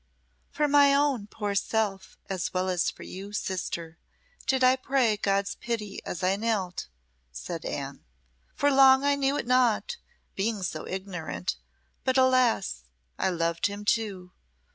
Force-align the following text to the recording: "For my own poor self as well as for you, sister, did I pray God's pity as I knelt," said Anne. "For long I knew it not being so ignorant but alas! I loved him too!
"For 0.49 0.67
my 0.67 0.95
own 0.95 1.27
poor 1.27 1.53
self 1.53 2.17
as 2.27 2.51
well 2.55 2.69
as 2.69 2.89
for 2.89 3.03
you, 3.03 3.33
sister, 3.33 3.99
did 4.47 4.63
I 4.63 4.75
pray 4.75 5.15
God's 5.15 5.53
pity 5.53 6.01
as 6.03 6.23
I 6.23 6.37
knelt," 6.37 6.87
said 7.31 7.65
Anne. 7.65 8.03
"For 8.55 8.71
long 8.71 9.03
I 9.03 9.13
knew 9.13 9.37
it 9.37 9.45
not 9.45 9.97
being 10.35 10.63
so 10.63 10.87
ignorant 10.87 11.55
but 12.03 12.17
alas! 12.17 12.81
I 13.19 13.29
loved 13.29 13.67
him 13.67 13.85
too! 13.85 14.31